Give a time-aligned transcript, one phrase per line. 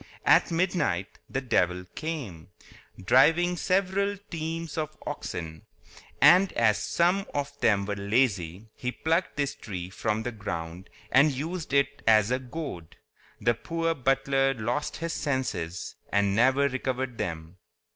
[0.25, 2.49] At midnight the devil came,
[2.99, 5.67] driving several teams of oxen;
[6.19, 11.31] and as some of them were lazy, he plucked this tree from the ground and
[11.31, 12.95] used it as a goad.
[13.39, 17.57] The poor butler lost his senses, and never recovered them.